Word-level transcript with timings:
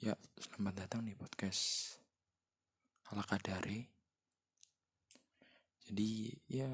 Ya, 0.00 0.16
selamat 0.40 0.88
datang 0.88 1.04
di 1.04 1.12
podcast 1.12 1.92
ala 3.12 3.20
kadare. 3.20 3.84
Jadi 5.84 6.32
ya 6.48 6.72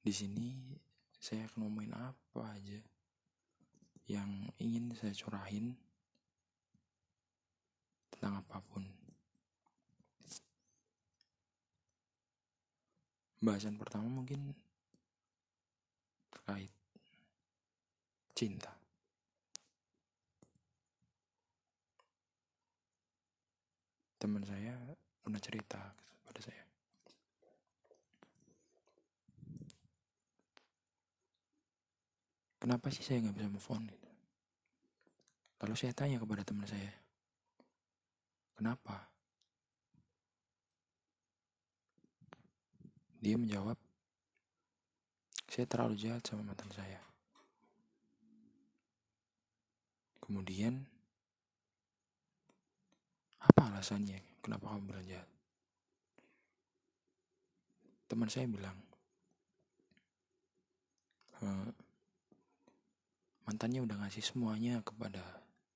di 0.00 0.08
sini 0.08 0.56
saya 1.20 1.44
akan 1.52 1.68
ngomongin 1.68 1.92
apa 1.92 2.56
aja 2.56 2.80
yang 4.08 4.48
ingin 4.56 4.96
saya 4.96 5.12
curahin 5.12 5.76
tentang 8.08 8.40
apa 8.40 8.64
pun. 8.64 8.88
Bahasan 13.44 13.76
pertama 13.76 14.08
mungkin 14.08 14.56
terkait 16.32 16.72
cinta. 18.32 18.79
Teman 24.20 24.44
saya 24.44 24.76
pernah 25.24 25.40
cerita 25.40 25.80
kepada 26.20 26.40
saya. 26.44 26.64
Kenapa 32.60 32.92
sih 32.92 33.00
saya 33.00 33.24
nggak 33.24 33.40
bisa 33.40 33.48
move 33.48 33.70
on 33.72 33.88
gitu? 33.88 34.08
Lalu 35.64 35.74
saya 35.80 35.96
tanya 35.96 36.20
kepada 36.20 36.44
teman 36.44 36.68
saya 36.68 36.92
kenapa? 38.60 39.08
Dia 43.24 43.40
menjawab 43.40 43.80
saya 45.48 45.64
terlalu 45.64 45.96
jahat 45.96 46.20
sama 46.28 46.44
mantan 46.44 46.68
saya. 46.76 47.00
Kemudian 50.20 50.84
alasannya? 53.80 54.20
Kenapa 54.44 54.68
kamu 54.68 54.92
bilang 54.92 55.06
jahat? 55.08 55.28
Teman 58.12 58.28
saya 58.28 58.44
bilang, 58.44 58.76
e, 61.40 61.46
mantannya 63.48 63.80
udah 63.80 64.04
ngasih 64.04 64.20
semuanya 64.20 64.84
kepada 64.84 65.24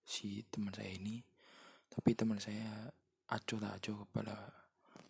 si 0.04 0.44
teman 0.52 0.76
saya 0.76 0.92
ini, 0.92 1.24
tapi 1.88 2.12
teman 2.12 2.36
saya 2.36 2.92
acuh 3.32 3.56
tak 3.56 3.80
acuh 3.80 3.96
kepada 4.04 4.52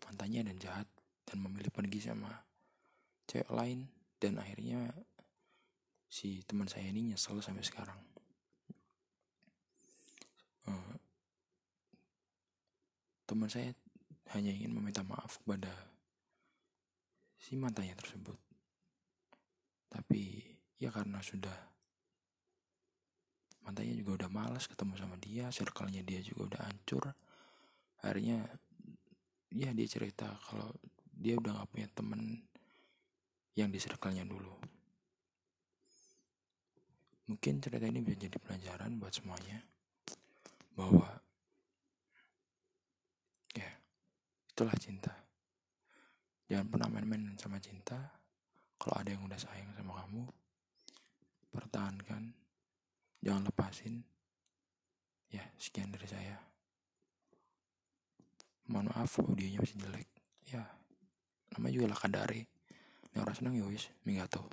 mantannya 0.06 0.55
dan 0.55 0.56
jahat 0.62 0.87
dan 1.27 1.42
memilih 1.42 1.75
pergi 1.75 1.98
sama 1.98 2.31
cewek 3.27 3.50
lain 3.50 3.91
dan 4.22 4.39
akhirnya 4.39 4.95
si 6.06 6.47
teman 6.47 6.70
saya 6.70 6.87
ini 6.87 7.11
nyesel 7.11 7.42
sampai 7.42 7.67
sekarang. 7.67 8.13
Teman 13.34 13.50
saya 13.50 13.74
hanya 14.38 14.54
ingin 14.54 14.70
meminta 14.70 15.02
maaf 15.02 15.42
kepada 15.42 15.74
si 17.34 17.58
mantannya 17.58 17.98
tersebut. 17.98 18.38
Tapi 19.91 20.38
ya 20.78 20.94
karena 20.94 21.18
sudah 21.18 21.58
mantannya 23.66 23.98
juga 23.98 24.22
udah 24.22 24.30
malas 24.30 24.70
ketemu 24.70 24.94
sama 24.94 25.18
dia, 25.18 25.50
circle-nya 25.50 26.06
dia 26.06 26.22
juga 26.22 26.54
udah 26.54 26.60
hancur. 26.62 27.10
Akhirnya 28.06 28.46
ya 29.50 29.74
dia 29.74 29.86
cerita 29.91 30.30
kalau 30.46 30.70
dia 31.10 31.34
udah 31.34 31.58
gak 31.58 31.70
punya 31.74 31.91
temen 31.91 32.38
yang 33.58 33.66
di 33.74 33.82
circle-nya 33.82 34.22
dulu. 34.22 34.54
Mungkin 37.26 37.58
cerita 37.58 37.82
ini 37.82 37.98
bisa 37.98 38.30
jadi 38.30 38.38
pelajaran 38.38 38.94
buat 39.02 39.10
semuanya 39.10 39.58
bahwa 40.78 41.23
Itulah 44.54 44.78
cinta. 44.78 45.10
Jangan 46.47 46.70
pernah 46.70 46.87
main-main 46.87 47.34
sama 47.34 47.59
cinta. 47.59 47.98
Kalau 48.78 48.94
ada 49.03 49.10
yang 49.10 49.26
udah 49.26 49.34
sayang 49.34 49.75
sama 49.75 49.98
kamu, 49.98 50.22
pertahankan. 51.50 52.31
Jangan 53.19 53.50
lepasin. 53.50 54.06
Ya, 55.34 55.42
sekian 55.59 55.91
dari 55.91 56.06
saya. 56.06 56.38
Mohon 58.70 58.94
maaf, 58.94 59.19
audionya 59.19 59.59
masih 59.59 59.82
jelek. 59.82 60.06
Ya, 60.47 60.62
nama 61.50 61.66
juga 61.75 61.91
lah 61.91 61.98
kadare. 61.98 62.47
Yang 63.10 63.21
orang 63.26 63.34
senang 63.34 63.54
ya 63.59 63.66
wis, 63.66 63.91
minggato. 64.06 64.47